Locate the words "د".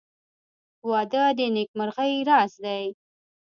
1.37-1.39